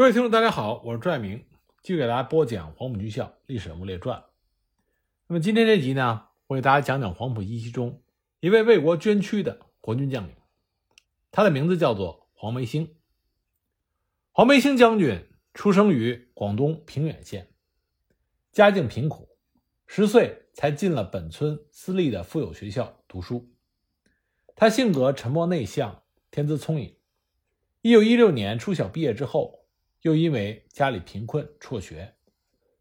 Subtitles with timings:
[0.00, 1.44] 各位听众，大家好，我是朱爱明，
[1.82, 4.24] 继续给大家播讲黄埔军校历史人物列传。
[5.26, 8.02] 那么今天这集呢，我给大家讲讲黄埔一期中
[8.40, 10.34] 一位为国捐躯的国军将领，
[11.30, 12.96] 他的名字叫做黄梅兴。
[14.32, 17.52] 黄梅兴将军出生于广东平远县，
[18.52, 19.28] 家境贫苦，
[19.86, 23.52] 十岁才进了本村私立的富有学校读书。
[24.56, 26.96] 他性格沉默内向，天资聪颖。
[27.82, 29.59] 一九一六年初小毕业之后。
[30.02, 32.14] 又因为家里贫困辍学，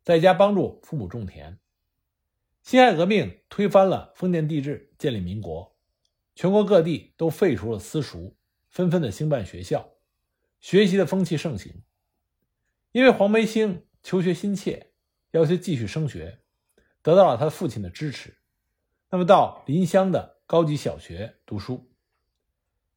[0.04, 1.60] 在家帮助父母种田。
[2.64, 5.76] 辛亥革命推翻了封建帝制，建立民国，
[6.36, 8.36] 全国各地都废除了私塾，
[8.70, 9.90] 纷纷的兴办学校，
[10.60, 11.84] 学习的风气盛行。
[12.92, 14.92] 因为黄梅兴求学心切，
[15.32, 16.40] 要求继续升学，
[17.02, 18.38] 得到了他父亲的支持。
[19.10, 21.92] 那么到临湘的高级小学读书。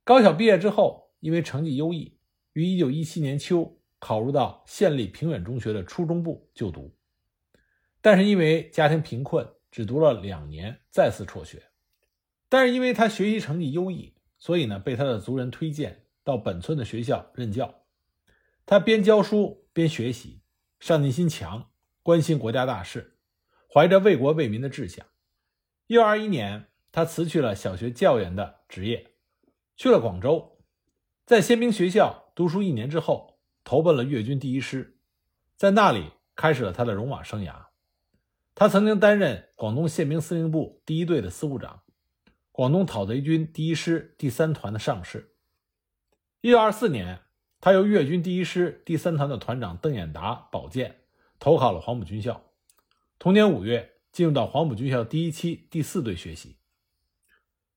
[0.04, 2.18] 高小毕业之后，因为成绩优异，
[2.52, 3.78] 于一九一七年秋。
[4.04, 6.92] 考入到县立平远中学的初中部就读，
[8.00, 11.62] 但是因为家庭贫困，只读了两年，再次辍学。
[12.48, 17.72] 但是因为他学习成绩优异，所以呢，被他的族人推荐到本村的学校任教。
[18.66, 20.42] 他边教书边学习，
[20.80, 21.70] 上进心强，
[22.02, 23.18] 关心国家大事，
[23.72, 25.06] 怀着为国为民的志向。
[25.86, 29.12] 一九二一年，他辞去了小学教员的职业，
[29.76, 30.58] 去了广州，
[31.24, 33.31] 在宪兵学校读书一年之后。
[33.64, 34.98] 投奔了粤军第一师，
[35.56, 37.66] 在那里开始了他的戎马生涯。
[38.54, 41.82] 他曾经担任广东宪兵司令部第一队的司务长，
[42.50, 45.34] 广东讨贼军第一师第三团的上士。
[46.42, 47.20] 一九二四年，
[47.60, 51.00] 他由粤军第一师第三团的团长邓演达保荐，
[51.38, 52.44] 投考了黄埔军校。
[53.18, 56.56] 同年五月，进入到黄埔军校第一期第四队学习。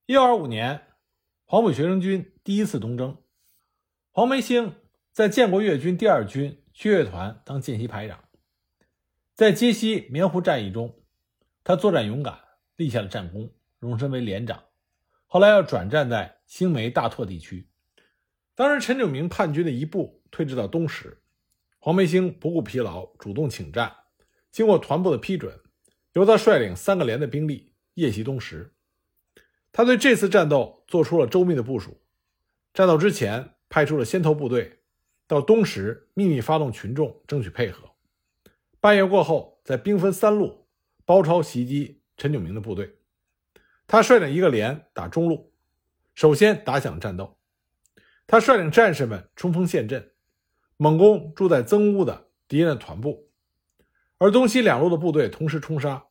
[0.04, 0.88] 一九二五年，
[1.44, 3.16] 黄埔学生军第一次东征，
[4.10, 4.74] 黄梅兴。
[5.16, 8.22] 在建国粤军第二军薛岳团当见习排长，
[9.32, 10.94] 在接西棉湖战役中，
[11.64, 12.38] 他作战勇敢，
[12.76, 14.64] 立下了战功，荣升为连长。
[15.24, 17.66] 后来要转战在兴梅大拓地区。
[18.54, 21.22] 当时陈炯明叛军的一部退至到东石，
[21.78, 23.90] 黄梅兴不顾疲劳，主动请战。
[24.52, 25.58] 经过团部的批准，
[26.12, 28.74] 由他率领三个连的兵力夜袭东石。
[29.72, 32.02] 他对这次战斗做出了周密的部署，
[32.74, 34.75] 战斗之前派出了先头部队。
[35.26, 37.90] 到东石秘密发动群众，争取配合。
[38.80, 40.68] 半夜过后，在兵分三路
[41.04, 42.98] 包抄袭击陈炯明的部队。
[43.88, 45.52] 他率领一个连打中路，
[46.14, 47.38] 首先打响战斗。
[48.26, 50.12] 他率领战士们冲锋陷阵，
[50.76, 53.28] 猛攻住在曾屋的敌人的团部，
[54.18, 56.06] 而东西两路的部队同时冲杀。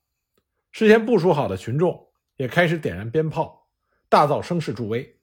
[0.72, 3.70] 事先部署好的群众也开始点燃鞭炮，
[4.10, 5.20] 大造声势助威，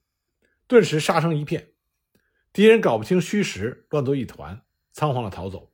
[0.67, 1.72] 顿时杀声一片。
[2.53, 5.73] 敌人搞不清虚实，乱作一团，仓皇的逃走。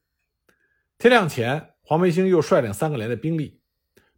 [0.97, 3.61] 天亮前，黄梅兴又率领三个连的兵力，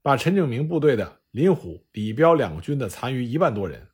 [0.03, 3.88] 把陈炯明部队的林虎、李彪两个军的残余一万多人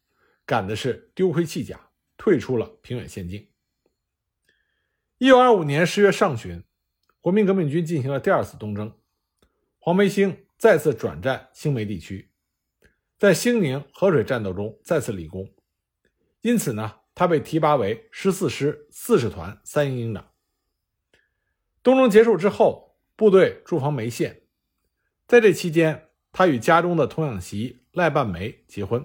[0.44, 3.48] 赶的是丢盔弃甲，退出了平远县境。
[5.18, 6.64] 一九二五年十月上旬，
[7.20, 8.92] 国民革命军进行了第二次东征，
[9.78, 12.32] 黄梅兴再次转战兴梅地区，
[13.16, 15.54] 在兴宁、河水战斗中再次立功，
[16.40, 16.96] 因此呢。
[17.16, 20.32] 他被提拔为十四师四十团三营营长。
[21.82, 24.42] 东征结束之后，部队驻防梅县，
[25.26, 29.02] 在这期间，他与家中的童养媳赖半梅结婚。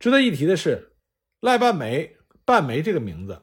[0.00, 0.96] 值得一提的是，
[1.38, 3.42] 赖半梅半梅这个名字，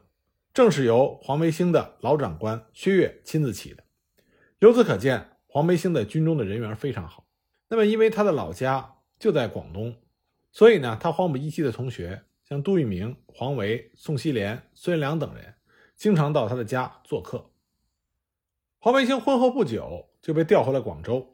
[0.54, 3.82] 正是由黄梅兴的老长官薛岳亲自起的。
[4.60, 7.26] 由此可见，黄梅兴在军中的人缘非常好。
[7.70, 9.96] 那么，因为他的老家就在广东，
[10.52, 12.26] 所以呢，他黄埔一期的同学。
[12.48, 15.56] 像杜聿明、黄维、宋希濂、孙元良等人，
[15.98, 17.52] 经常到他的家做客。
[18.78, 21.30] 黄梅兴婚后不久就被调回了广州，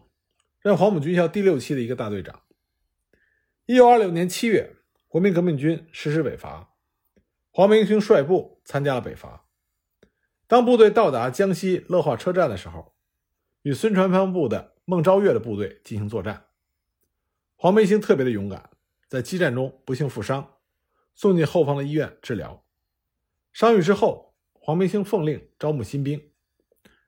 [0.60, 2.42] 任黄埔军校第六期的一个大队长。
[3.68, 4.76] 一九二六年七月，
[5.08, 6.74] 国民革命军实施北伐，
[7.52, 9.46] 黄梅兴率部参加了北伐。
[10.48, 12.96] 当部队到达江西乐化车站的时候，
[13.62, 16.48] 与孙传芳部的孟昭月的部队进行作战。
[17.56, 18.72] 黄梅兴特别的勇敢，
[19.08, 20.53] 在激战中不幸负伤。
[21.16, 22.64] 送进后方的医院治疗，
[23.52, 26.32] 伤愈之后，黄梅兴奉令招募新兵，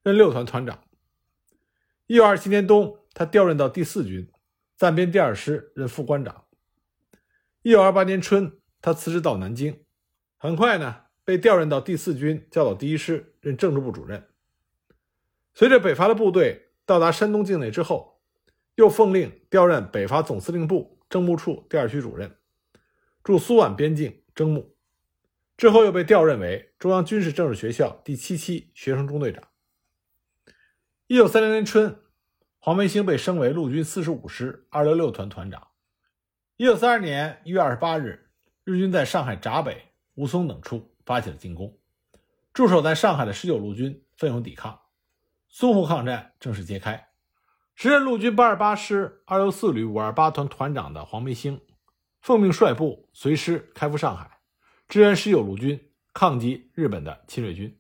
[0.04, 0.84] 任六团团长。
[2.08, 4.32] 一九二七年冬，他调任到第四军
[4.76, 6.46] 暂编第二师，任副官长。
[7.64, 9.84] 一九二八年春，他辞职到南京，
[10.38, 14.28] 很快呢，被调任到第四军教导第一师，任政治部主任。
[15.56, 18.22] 随着北伐的部队到达山东境内之后，
[18.76, 22.38] 又奉令调任北伐总司令部政务处第二区主任。
[23.26, 24.76] 驻苏皖边境征募，
[25.58, 26.92] 之后又被调任为中。
[26.92, 29.44] 央军事政治学校第七期学生中队长。
[31.08, 32.00] 一九三零年春，
[32.60, 35.70] 黄梅兴被升为陆军四十五师二六六团团长。
[36.58, 38.30] 一九三二年一月二十八日，
[38.64, 41.80] 日军在上海闸北、吴淞等处发起了进攻，
[42.54, 44.82] 驻守在上海的十九路军奋勇抵抗，
[45.52, 47.08] 淞沪抗战正式揭开。
[47.74, 51.60] 时任陆军八二八师二六四旅五二八团团长的黄梅兴，
[52.26, 54.40] 奉命率部随师开赴上海，
[54.88, 55.92] 支援十九路军。
[56.12, 57.80] 抗击日本的侵略军。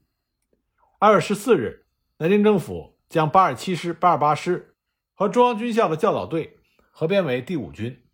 [0.99, 1.87] 二月十四日，
[2.17, 4.75] 南京政府将八二七师、八二八师
[5.15, 6.59] 和中央军校的教导队
[6.91, 8.05] 合编为第五军，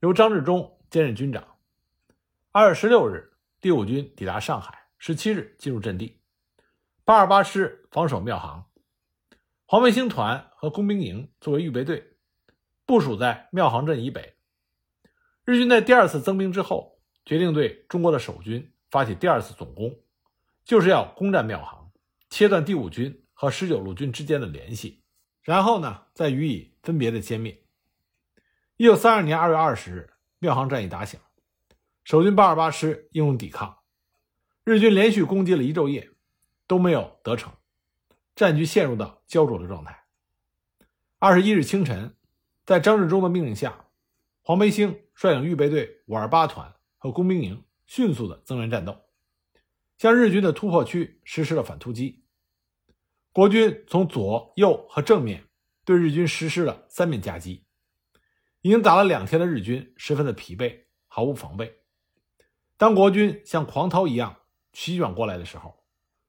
[0.00, 1.56] 由张治中兼任军长。
[2.52, 6.20] 二月十六日，第五军抵达上海，十七日进入阵地。
[7.06, 8.66] 八二八师防守庙行，
[9.64, 12.18] 黄卫星团和工兵营作为预备队，
[12.84, 14.36] 部署在庙行镇以北。
[15.50, 18.72] 日军在第二次增兵之后，决定对中国的守军。
[18.88, 20.00] 发起第二次总攻，
[20.64, 21.92] 就是要攻占庙行，
[22.28, 25.04] 切断第五军和十九路军之间的联系，
[25.42, 27.62] 然后呢，再予以分别的歼灭。
[28.76, 30.10] 一九三二年二月二十日，
[30.40, 31.20] 庙行战役打响，
[32.02, 33.78] 守军八二八师英勇抵抗，
[34.64, 36.10] 日军连续攻击了一昼夜，
[36.66, 37.52] 都没有得逞，
[38.34, 40.04] 战局陷入到焦灼的状态。
[41.20, 42.16] 二十一日清晨，
[42.66, 43.84] 在张治中的命令下，
[44.50, 47.62] 黄培兴率领预备队五二八团和工兵营。
[47.86, 48.98] 迅速的增援战斗，
[49.96, 52.24] 向日军的突破区实施了反突击。
[53.30, 55.44] 国军从左右和正面
[55.84, 57.64] 对日军实施了三面夹击。
[58.62, 61.82] 已经打了两天的日军十分的疲惫，毫无防备。
[62.76, 64.36] 当国军像狂涛一样
[64.72, 65.84] 席卷过来的时候，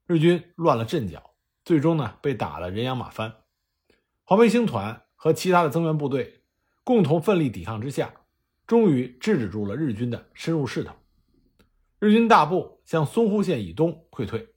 [0.06, 1.34] 日军乱了阵脚，
[1.64, 3.34] 最终呢被打了人仰马翻。
[4.22, 6.41] 黄梅兴团和其他的增援部队
[6.84, 8.12] 共同奋力抵抗之下，
[8.66, 10.94] 终于制止住了日军的深入势头。
[11.98, 14.48] 日军大部向淞沪线以东溃退，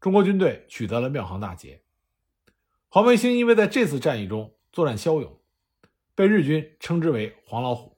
[0.00, 1.82] 中国军队取得了庙行大捷。
[2.88, 5.40] 黄维兴因为在这次战役中作战骁勇，
[6.14, 7.96] 被日军称之为“黄老虎”。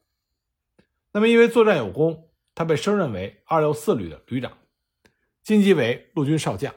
[1.10, 4.58] 那么，因为作战有功，他被升任为二六四旅的旅长，
[5.42, 6.74] 晋级为陆军少将。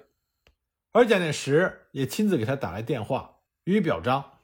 [0.91, 4.39] 而蒋介石也亲自给他打来电话予以表彰。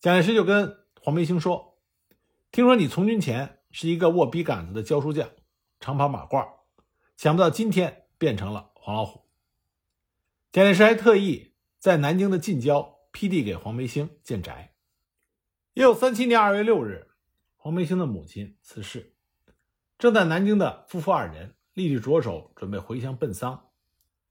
[0.00, 1.78] 蒋介石就跟黄梅兴说
[2.50, 5.30] ：“听说你从军前是一个握笔杆子的教书匠，
[5.78, 6.44] 长袍马褂。”
[7.16, 9.24] 想不到今天变成了黄老虎。
[10.50, 14.74] 蒋介石还特意在南京的近郊批地给黄梅兴建宅。
[15.74, 17.06] 一九三七年二月六日，
[17.54, 19.14] 黄梅兴的母亲辞世，
[19.98, 23.68] 正在南京的夫妇二人立即着手准备回乡奔丧。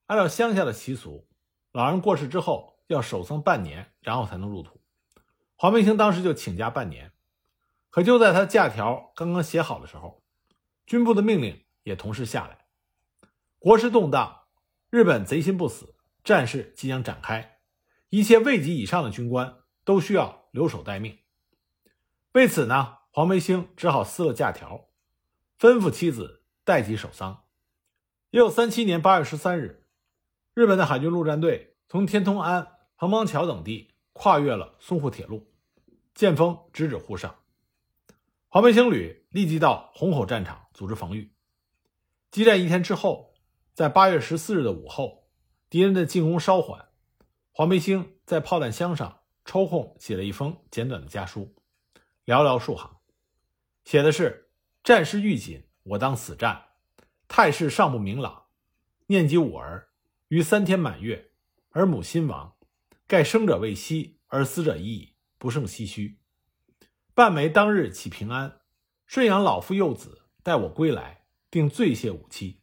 [0.08, 1.26] 按照乡下的习俗，
[1.72, 4.82] 老人过世之后要守丧半年，然后才能入土。
[5.58, 7.14] 黄梅兴当时就请假半年，
[7.90, 10.22] 可就在他假条刚刚写好的时候，
[10.86, 12.66] 军部的命令也同时下来。
[13.58, 14.48] 国事动荡，
[14.90, 17.60] 日本贼心不死，战事即将展开，
[18.10, 21.18] 一切位级以上的军官都需要留守待命。
[22.34, 24.90] 为此呢，黄梅兴只好撕了假条，
[25.58, 27.46] 吩咐妻子代其守丧。
[28.30, 29.88] 一九三七年八月十三日，
[30.54, 35.46] 日本的海军陆战队从天通庵、横浜桥等地跨越了淞沪铁路，
[36.16, 37.36] 剑锋直指沪上。
[38.48, 41.32] 黄梅兴旅立即到虹口战场组织防御。
[42.32, 43.36] 激战一天之后。
[43.76, 45.28] 在八月十四日的午后，
[45.70, 46.88] 敌人的进攻稍缓，
[47.52, 51.54] 黄梅兴在炮弹箱上抽空写了一封简短的家书，
[52.26, 52.96] 寥寥数行，
[53.84, 54.50] 写的是
[54.82, 56.68] ：“战事愈紧，我当死战，
[57.28, 58.46] 态势尚不明朗。
[59.08, 59.90] 念及吾儿
[60.30, 61.32] 于三天满月，
[61.72, 62.55] 而母亲亡，
[63.08, 66.18] 盖生者未息，而死者已矣，不胜唏嘘。
[67.14, 68.62] 半枚当日起平安，
[69.06, 72.62] 顺养老父幼子，待我归来，定醉谢吾妻。”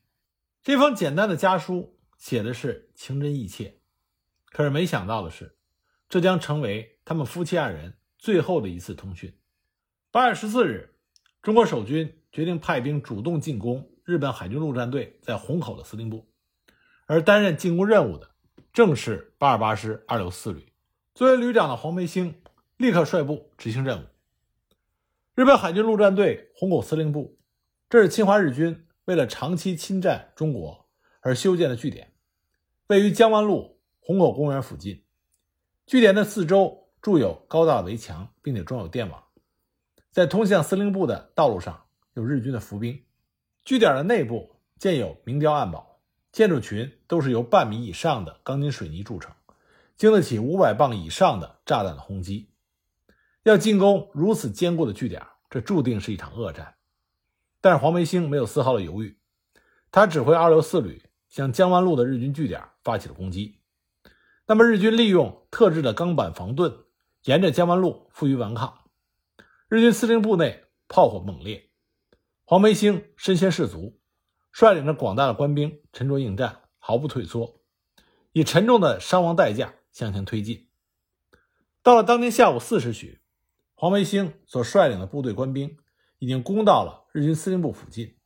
[0.64, 3.78] 这封简单的家书写的是情真意切，
[4.46, 5.56] 可是没想到的是，
[6.08, 9.38] 这将成为他们夫妻二人最后的一次通讯。
[10.10, 10.96] 八月十四日，
[11.40, 16.28] 中国守军决定派兵主动进攻日本海军陆战队在虹口的司令部，
[17.06, 18.31] 而担任进攻任务的
[18.72, 20.72] 正是八二八师二六四旅。
[21.14, 22.42] 作为旅长的黄梅兴
[22.78, 24.06] 立刻率部执行任务。
[25.34, 27.38] 日本海军陆战队虹口司令部，
[27.90, 28.86] 这是侵华日军。
[29.04, 30.88] 为了长期侵占中国
[31.20, 32.12] 而修建的据点，
[32.86, 35.02] 位于江湾路虹口公园附近。
[35.86, 39.24] 据点的四周筑有高大围墙，并且装有电网。
[40.12, 43.04] 在通向司令部的道路上有日军的伏兵。
[43.64, 45.91] 据点的内部建有明碉暗堡，
[46.32, 49.32] 建筑群都是由半米以上的钢筋水泥铸成，
[49.96, 52.48] 经得起五百磅以上的炸弹的轰击。
[53.42, 56.74] 要进攻如此坚固的据点，这注定是一场恶战。
[57.60, 59.18] 但是黄梅兴没有丝毫的犹豫，
[59.90, 63.58] 他指挥二六四旅向江湾路的日军据点发起了攻击。
[64.46, 66.74] 那么日军利用特制的钢板防盾，
[67.24, 68.78] 沿着江湾路负隅顽抗。
[69.68, 71.70] 日军司令部内炮火猛烈，
[72.44, 74.00] 黄梅兴身先士卒，
[74.52, 77.60] 率领着广大的官兵沉着应战，毫不退缩，
[78.32, 80.68] 以沉重的伤亡代价向前推进。
[81.82, 83.20] 到了当天下午四时许，
[83.74, 85.78] 黄梅兴所率领的部队官兵
[86.18, 88.16] 已经攻到了日军司令部附近。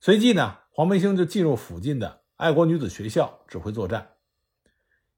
[0.00, 4.10] 随即呢，黄梅兴就进入附近的爱国女子学校指挥作战。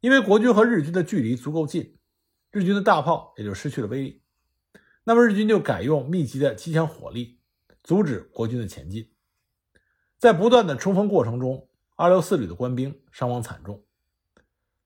[0.01, 1.99] 因为国军和日军的距离足够近，
[2.53, 4.23] 日军的大炮也就失去了威力。
[5.03, 7.41] 那么日军就改用密集的机枪火力
[7.83, 9.11] 阻止国军的前进。
[10.27, 13.85] 在不断的冲锋过程中，二六四旅的官兵伤亡惨重。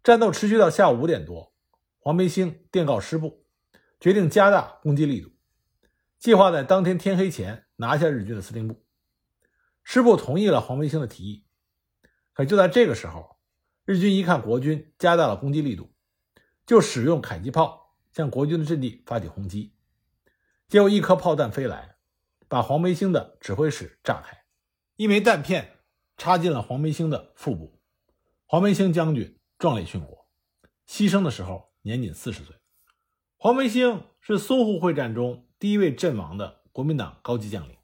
[0.03, 1.55] 战斗持续到下午五点多。
[1.99, 3.47] 黄梅兴电告师部，
[3.99, 5.31] 决定加大攻击力度，
[6.19, 8.85] 计划在当天天黑前拿下日军的司令部。
[9.83, 11.47] 师部同意了黄梅兴的提议。
[12.35, 13.39] 可就在这个时候，
[13.87, 15.91] 日军一看国军加大了攻击力度，
[16.67, 19.75] 就使用迫击炮向国军的阵地发起轰击。
[20.69, 21.97] 结果一颗炮弹飞来，
[22.47, 24.40] 把黄梅兴的指挥室炸开，
[25.01, 25.79] 一枚弹片
[26.19, 27.81] 插进了黄梅兴的腹部。
[28.45, 30.29] 黄梅兴将军壮烈殉国，
[30.87, 31.71] 牺牲的时候。
[31.81, 32.55] 年仅四十岁，
[33.39, 37.79] 黄梅兴是淞沪会战中第一位阵亡的国民党高级将领。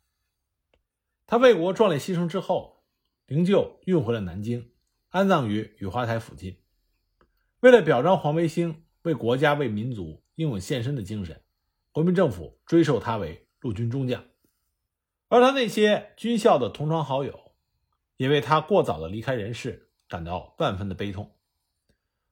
[1.27, 2.85] 他为国壮烈牺牲之后，
[3.25, 4.71] 灵柩运回了南京，
[5.09, 6.59] 安葬于雨花台附近。
[7.61, 11.43] 为了表彰黄梅兴为国家、为民族英勇献身的精神，
[11.93, 14.23] 国民政府追授他为陆军中将。
[15.37, 17.53] 而他那些军校的同窗好友，
[18.17, 21.37] 也为他过早的离开人世感到万分的悲痛。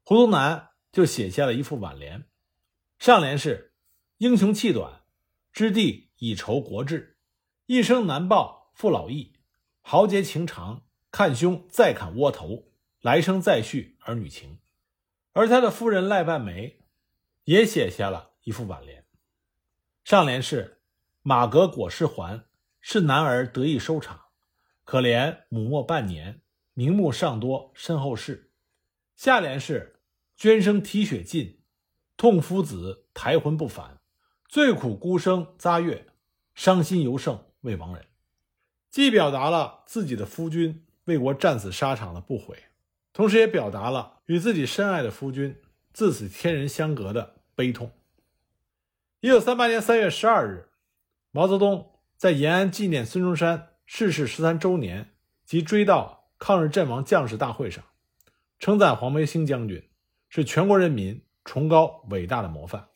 [0.03, 0.71] 胡宗南。
[0.95, 2.25] 就写下了一副挽联，
[3.01, 3.75] 上联是
[4.19, 5.03] “英雄气短，
[5.53, 7.17] 知地以酬国志；
[7.67, 9.33] 一生难报父老义，
[9.81, 12.69] 豪杰情长，看兄再砍窝头，
[13.01, 14.61] 来生再续儿女情。”
[15.35, 16.79] 而他的夫人赖半梅
[17.43, 19.05] 也写下了一副挽联，
[20.05, 20.81] 上联是
[21.23, 22.45] “马革裹尸还，
[22.87, 24.27] 是男儿得意收场，
[24.85, 26.43] 可怜母没半年，
[26.75, 28.51] 名目尚多身后事”，
[29.17, 30.03] 下联是。
[30.37, 31.63] 捐生啼血尽，
[32.19, 34.01] 痛夫子抬魂不返。
[34.47, 36.09] 最苦孤生咂月，
[36.55, 38.05] 伤心犹胜为亡人。
[38.91, 42.65] 既表达了自己的夫君为国战死沙场的不悔，
[43.15, 45.59] 同时也表达了与自己深爱的夫君
[45.95, 47.93] 自此天人相隔的悲痛。
[49.21, 50.69] 一九三八年三月十二日，
[51.31, 57.85] 毛泽东在延安纪念孙中山逝世十三周年及追悼抗日阵亡将士大会上，
[58.59, 59.91] 称赞黄梅兴将军。
[60.29, 62.89] 是全国人民崇高伟大的模范。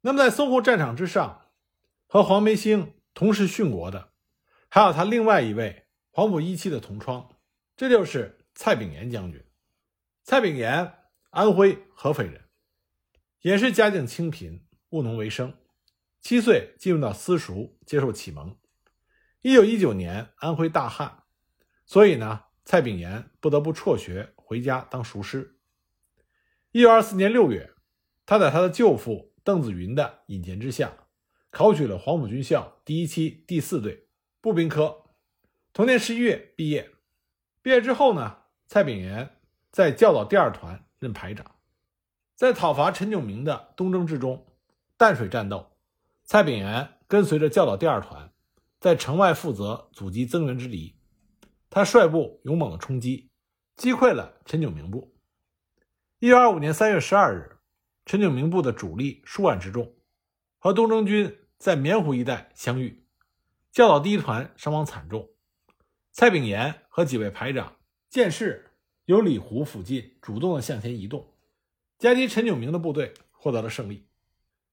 [0.00, 1.42] 那么，在淞沪战场之上，
[2.08, 4.08] 和黄梅兴同时殉国的，
[4.68, 7.28] 还有他另外一位黄埔一期的同窗，
[7.76, 9.40] 这就是蔡炳炎将军。
[10.24, 10.94] 蔡炳炎，
[11.30, 12.42] 安徽合肥人，
[13.42, 15.54] 也是家境清贫，务农为生。
[16.24, 18.56] 七岁进入到私塾接受启蒙。
[19.42, 21.24] 一九一九年，安徽大旱，
[21.84, 25.58] 所以呢，蔡炳炎不得不辍学回家当塾师。
[26.70, 27.74] 一九二四年六月，
[28.24, 30.94] 他在他的舅父邓子云的引荐之下，
[31.50, 34.08] 考取了黄埔军校第一期第四队
[34.40, 35.02] 步兵科。
[35.74, 36.90] 同年十一月毕业。
[37.60, 39.36] 毕业之后呢，蔡炳炎
[39.70, 41.54] 在教导第二团任排长。
[42.34, 44.46] 在讨伐陈炯明的东征之中，
[44.96, 45.73] 淡水战斗，
[46.26, 48.32] 蔡炳炎跟随着教导第二团，
[48.80, 50.96] 在城外负责阻击增援之敌。
[51.68, 53.30] 他率部勇猛的冲击，
[53.76, 55.14] 击溃了陈炯明部。
[56.20, 57.58] 一九二五年三月十二日，
[58.06, 59.94] 陈炯明部的主力数万之众
[60.58, 63.04] 和东征军在棉湖一带相遇，
[63.70, 65.28] 教导第一团伤亡惨重。
[66.10, 67.76] 蔡炳炎和几位排长
[68.08, 68.70] 见势，
[69.04, 71.34] 由里湖附近主动的向前移动，
[71.98, 74.06] 夹击陈炯明的部队，获得了胜利。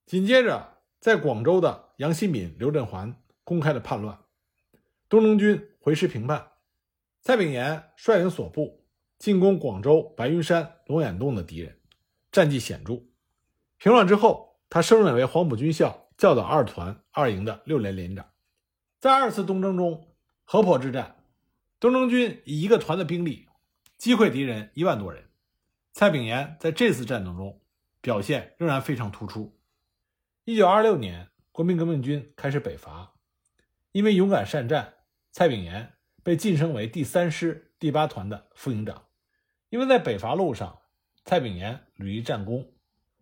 [0.06, 4.20] 紧接着，在广州的杨新敏、刘振环公开了叛乱，
[5.10, 6.52] 东征军回师平叛，
[7.22, 8.86] 蔡炳炎率领所部。
[9.18, 11.80] 进攻广州白云山龙眼洞的敌人，
[12.32, 13.04] 战绩显著。
[13.78, 18.32] 平乱之后，他升任为黄埔军校教导二团二营的六连连长。
[19.00, 20.08] 在二次东征中，
[20.44, 21.24] 河坡之战，
[21.80, 23.48] 东征军以一个团的兵力
[23.98, 25.30] 击溃敌人一万多人。
[25.94, 27.62] 蔡炳炎在这次战斗中
[28.02, 29.56] 表现仍然非常突出。
[30.52, 33.14] 一九二六年，国民革命军开始北伐，
[33.94, 34.96] 因为勇敢善战，
[35.32, 35.94] 蔡炳炎
[36.24, 39.06] 被晋升为第三师第八团的副营长。
[39.70, 40.82] 因为在北伐路上，
[41.24, 42.74] 蔡炳炎屡立战功，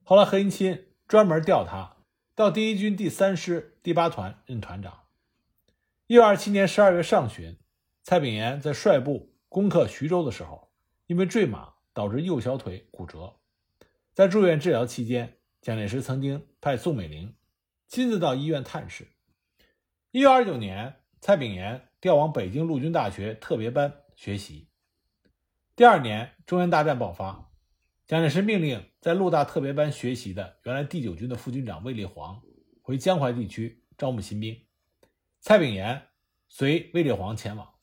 [0.01, 1.97] 后来何应钦专门调他
[2.33, 5.03] 到第一军第三师第八团任团长。
[6.07, 7.59] 一九二七年十二月上旬，
[8.01, 10.71] 蔡炳炎在率部攻克徐州的时候，
[11.05, 13.35] 因为坠马导致右小腿骨折，
[14.15, 17.35] 在住院治疗期间，蒋介石曾经派宋美龄
[17.87, 19.07] 亲自到医院探视。
[20.11, 24.69] 一月二十九年，蔡炳炎调往北京陆军大学特别班学习。
[25.75, 27.51] 第二年，中原大战爆发，
[28.07, 32.41] 蒋介石命令在陆大特别班学习的原来第九军的副军长卫立煌
[32.81, 34.65] 回江淮地区招募新兵，
[35.41, 36.07] 蔡炳炎
[36.47, 37.73] 随卫立煌前往，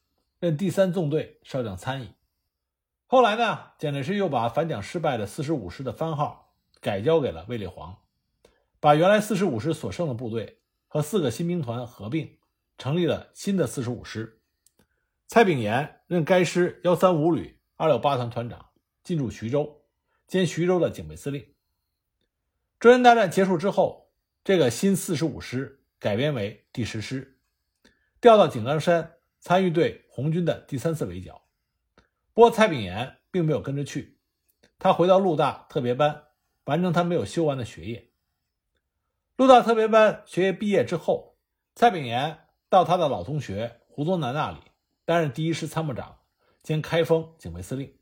[0.40, 2.14] 任第三纵队少将参议。
[3.06, 6.45] 后来呢，蒋介石又把反蒋失败的四十五师的番号
[6.86, 7.98] 改交给了卫立煌，
[8.78, 12.38] 把原来四十五师所剩的部队和四个新兵团合并，
[12.78, 14.40] 成立了新的四十五师。
[15.26, 17.58] 蔡炳炎任该师幺三五旅。
[17.74, 18.66] 二六八团团长
[19.02, 19.82] 进驻徐州，
[20.28, 21.44] 兼徐州的警备司令。
[22.78, 24.12] 中原大战结束之后，
[24.44, 27.40] 这个新四十五师改编为第十师，
[28.20, 31.42] 调到井冈山参与对红军的第三次围剿。
[32.32, 34.16] 不过蔡炳炎并没有跟着去，
[34.78, 36.25] 他回到陆大特别班，
[36.66, 38.10] 完成他没有修完的学业。
[39.36, 41.36] 陆大特别班学业毕业之后，
[41.74, 44.58] 蔡炳炎到他的老同学胡宗南那里
[45.04, 46.18] 担任第一师参谋长。
[46.62, 47.96] 兼开封警备司令，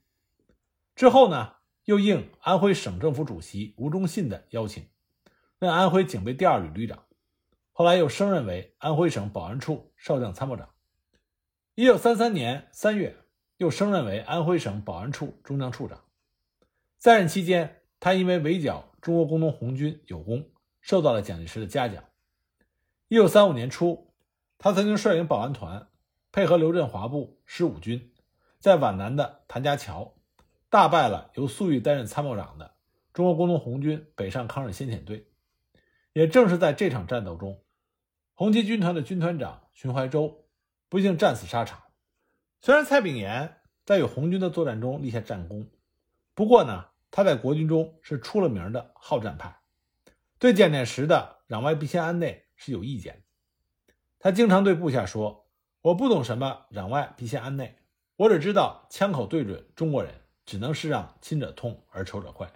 [0.97, 4.89] 之后呢，又应安徽省政府主席吴忠信的邀请，
[5.59, 7.05] 任安徽警备第二旅旅长，
[7.73, 10.71] 后来又升任为安徽省保安处少将参谋长。
[11.75, 13.19] 一九三三年三月，
[13.59, 16.03] 又升任为安徽省保安处中将处长。
[16.97, 20.51] 在任期间，他因为围剿中国工农红军有功，
[20.83, 22.05] 受到了蒋介石的嘉奖。
[23.09, 24.13] 一九三五年初，
[24.59, 25.89] 他曾经率领保安团，
[26.31, 28.13] 配合刘振华部十五军。
[28.59, 30.17] 在皖南的谭家桥，
[30.69, 32.75] 大败了由粟裕担任参谋长的
[33.15, 35.27] 中国工农红军北上抗日先遣队。
[36.13, 37.63] 也正是在这场战斗中，
[38.35, 40.45] 红七军团的军团长荀怀洲
[40.91, 41.81] 不幸战死沙场。
[42.61, 45.71] 虽然蔡炳炎在与红军的作战中立下战功，
[46.35, 49.61] 不过呢，他在国军中是出了名的好战派，
[50.41, 53.23] 对蒋介石的攘外必先安内是有意见。
[54.19, 55.49] 他经常对部下说
[55.81, 57.79] ：“我不懂什么攘外必先安内。”
[58.19, 60.13] 我只知道枪口对准中国人，
[60.45, 62.53] 只能是让亲者痛而仇者快。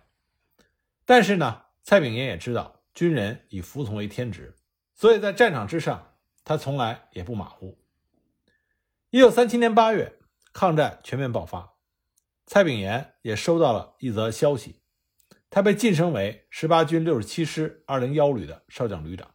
[1.04, 4.56] 但是呢，蔡炳炎也知道军人以服从为天职，
[4.92, 7.78] 所以在战场之上，他从来也不马虎。
[9.10, 10.18] 一九三七年八月，
[10.52, 11.74] 抗战全面爆发，
[12.50, 14.80] 蔡炳炎也收到了一则消息，
[15.50, 19.34] 他被晋升为十八军六十七师二零幺旅的少将旅长。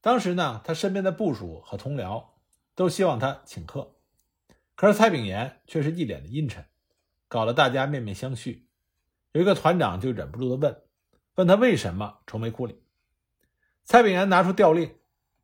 [0.00, 2.24] 当时呢，他身边的部属和同僚
[2.74, 3.94] 都希望他请客。
[4.74, 6.64] 可是蔡炳炎却是一脸的阴沉，
[7.28, 8.64] 搞得大家面面相觑。
[9.30, 10.82] 有一个团长就忍不住的问
[11.36, 12.76] ：“问他为什么愁眉苦脸？”
[13.86, 14.96] 蔡炳炎拿出调令，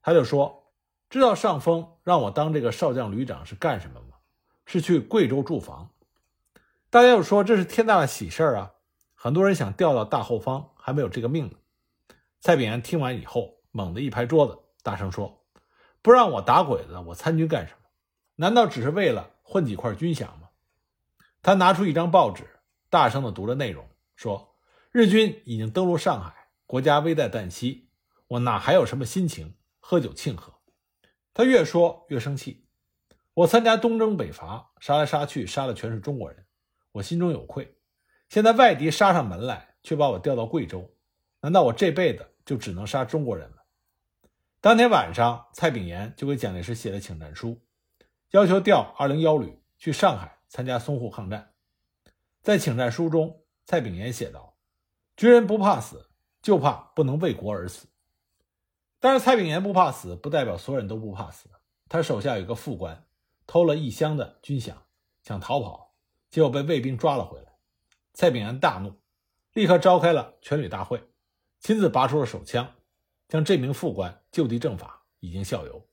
[0.03, 0.73] 他就说
[1.09, 4.17] ：“知道上峰让我当这个少将旅长是干什么吗？
[4.67, 5.91] 是去贵州驻防。”
[6.95, 8.75] 大家又说：“这是天大的喜事儿啊！
[9.17, 11.57] 很多人想调到大后方，还没有这个命呢。”
[12.41, 15.45] 蔡炳炎听完以后，猛地一拍桌子，大声说
[16.03, 17.89] ：“不让我打鬼子，我参军干什么？”
[18.39, 20.51] 难道只是为了混几块军饷吗？
[21.43, 22.45] 他拿出一张报纸，
[22.91, 24.55] 大声地读着内容，说
[24.93, 27.89] ：“日军已经登陆上海，国家危在旦夕，
[28.29, 30.55] 我哪还有什么心情喝酒庆贺？”
[31.35, 32.69] 他越说越生气。
[33.35, 36.44] 我参加东征北伐，杀来杀去，杀的全是中国人，
[36.95, 37.77] 我心中有愧。
[38.29, 40.95] 现在外敌杀上门来，却把我调到贵州，
[41.41, 43.57] 难道我这辈子就只能杀中国人吗？
[44.61, 47.61] 当天晚上，蔡炳炎就给蒋介石写了请战书。
[48.31, 51.53] 要求调二零幺旅去上海参加淞沪抗战。
[52.43, 54.57] 在请战书中，蔡炳炎写道
[55.17, 56.09] ：“军人不怕死，
[56.41, 57.89] 就怕不能为国而死。”
[59.01, 61.49] 但是蔡炳炎不怕死，不代表所有人都不怕死。
[61.89, 63.05] 他手下有个副官，
[63.47, 64.75] 偷了一箱的军饷，
[65.23, 65.84] 想逃跑，
[66.35, 67.53] 结果被卫兵抓了回来。
[68.13, 69.01] 蔡炳炎大怒，
[69.53, 71.01] 立刻召开了全旅大会，
[71.61, 72.75] 亲自拔出了手枪，
[73.29, 75.89] 将这名副官就地正法，以儆效尤。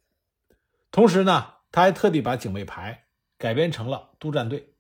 [0.90, 1.54] 同时呢。
[1.72, 3.06] 他还特地把警卫排
[3.38, 4.74] 改编成了督战队，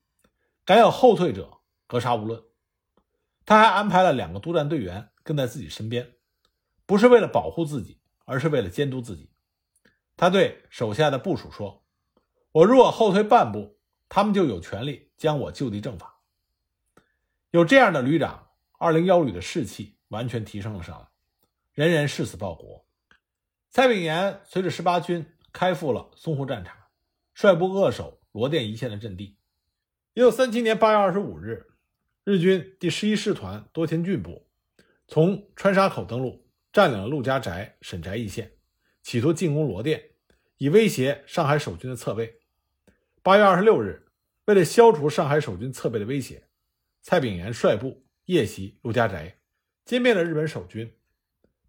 [0.65, 2.43] 敢有后退者，格杀勿论。
[3.45, 6.15] 他还安排了两个督战队员跟在自己身边，
[6.85, 9.31] 不是为了保护自己，而是为了监督自己。
[10.17, 11.85] 他对手下的部署说
[12.51, 16.19] ：“我如果后退半步，他们就有权利将我就地正法。”
[17.51, 18.47] 有这样的旅长，
[18.79, 21.07] 二零幺旅的士气完全提升了上来，
[21.73, 22.87] 人人誓死报国。
[23.69, 26.75] 蔡炳炎随着十八军开赴了淞沪战场。
[27.33, 29.37] 率部扼守罗店一线的阵地。
[30.13, 31.67] 一九三七年八月二十五日，
[32.23, 34.47] 日军第十一师团多田骏部
[35.07, 38.51] 从川沙口登陆，占领了陆家宅、沈宅一线，
[39.01, 40.11] 企图进攻罗店，
[40.57, 42.41] 以威胁上海守军的侧位。
[43.23, 44.10] 八月二十六日，
[44.51, 46.49] 为了消除上海守军侧背的威胁，
[47.01, 49.39] 蔡炳炎率部夜袭陆家宅，
[49.85, 50.93] 歼灭了日本守军。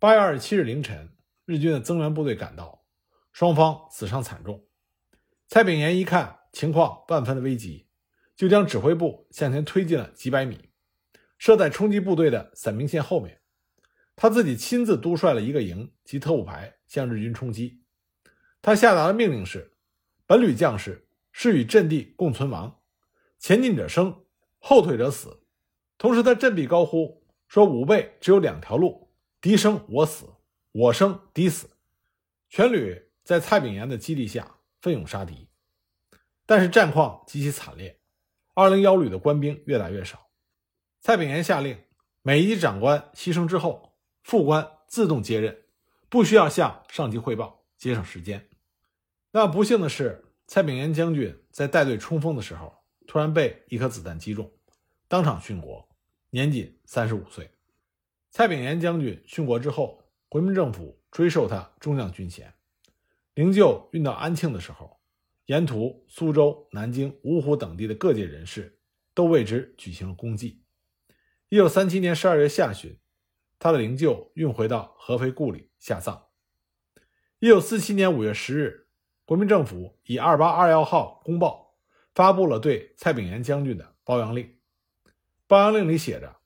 [0.00, 2.84] 八月二十七日凌晨，日军的增援部队赶到，
[3.30, 4.66] 双方死伤惨重。
[5.46, 7.86] 蔡炳炎一看情况万分的危急，
[8.34, 10.70] 就将指挥部向前推进了几百米，
[11.38, 13.42] 设在冲击部队的散兵线后面。
[14.16, 17.84] 他自己亲自督率了一个营及特务排向日军冲击。
[18.60, 19.72] 他下达的命令是：
[20.26, 21.06] 本旅将士。
[21.32, 22.80] 是与阵地共存亡，
[23.38, 24.24] 前进者生，
[24.58, 25.40] 后退者死。
[25.98, 30.26] 同时，他振臂高呼说：“吾辈只有两条路，敌生我死，
[30.72, 31.70] 我生敌死。”
[32.50, 35.48] 全旅在蔡炳炎的激励下奋勇杀敌，
[36.44, 37.98] 但是战况极其惨烈。
[38.54, 40.28] 二零幺旅的官兵越来越少。
[41.00, 41.78] 蔡炳炎下令，
[42.20, 45.62] 每一级长官牺牲之后，副官自动接任，
[46.10, 48.50] 不需要向上级汇报，节省时间。
[49.30, 50.24] 那不幸的是。
[50.46, 52.74] 蔡炳炎将军在带队冲锋的时候，
[53.06, 54.52] 突然被一颗子弹击中，
[55.08, 55.88] 当场殉国，
[56.30, 57.50] 年仅三十五岁。
[58.30, 62.52] 蔡炳炎将军殉国之后，国民政府追授他中将军衔。
[63.34, 65.00] 灵柩运到安庆的时候，
[65.46, 68.78] 沿途苏州、南京、芜湖等地的各界人士
[69.14, 70.62] 都为之举行了公祭。
[71.48, 72.98] 一九三七年十二月下旬，
[73.58, 76.26] 他的灵柩运回到合肥故里下葬。
[77.38, 78.81] 一九四七年五月十日。
[79.24, 81.76] 国民政府以二八二幺号公报
[82.14, 84.58] 发布了对蔡炳炎将军的褒扬令。
[85.46, 86.36] 褒扬令里写着：“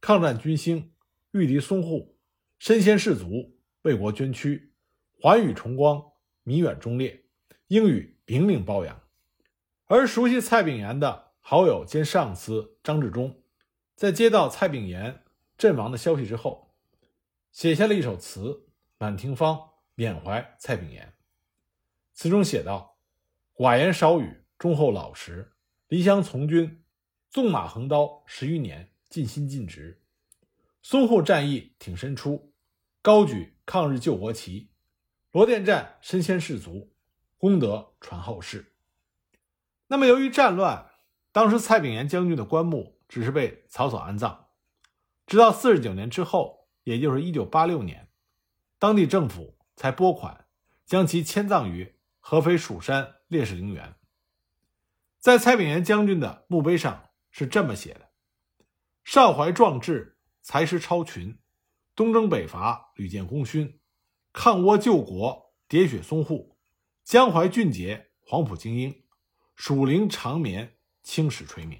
[0.00, 0.92] 抗战军星，
[1.32, 2.16] 御敌淞沪，
[2.58, 4.72] 身先士卒，为国捐躯，
[5.20, 6.02] 寰宇崇光，
[6.42, 7.24] 弥远忠烈，
[7.68, 9.00] 应予明令褒扬。”
[9.86, 13.42] 而熟悉蔡炳炎的好友兼上司张治中，
[13.94, 15.22] 在接到蔡炳炎
[15.58, 16.74] 阵亡的消息之后，
[17.52, 18.40] 写下了一首词
[18.96, 19.56] 《满庭芳》，
[19.94, 21.11] 缅怀蔡炳炎。
[22.14, 22.98] 词中写道
[23.56, 25.54] ：“寡言少语，忠厚老实，
[25.88, 26.84] 离乡从军，
[27.30, 30.02] 纵马横刀十余年，尽心尽职。
[30.84, 32.52] 淞沪战役挺身出，
[33.00, 34.70] 高举抗日救国旗。
[35.30, 36.94] 罗店战身先士卒，
[37.38, 38.74] 功德传后世。”
[39.88, 40.90] 那么，由于战乱，
[41.32, 44.48] 当时蔡炳炎将军的棺木只是被草草安葬，
[45.26, 48.10] 直到四十九年之后，也就是一九八六年，
[48.78, 50.46] 当地政府才拨款
[50.84, 51.96] 将其迁葬于。
[52.24, 53.96] 合肥蜀山烈士陵园，
[55.18, 58.12] 在蔡炳炎将军的墓碑上是这么写的
[59.04, 61.36] ：“少怀壮志，才识超群，
[61.96, 63.80] 东征北伐，屡建功勋，
[64.32, 66.56] 抗倭救国，喋血淞沪，
[67.02, 69.02] 江淮俊杰，黄埔精英，
[69.56, 71.78] 蜀陵长眠，青史垂名。”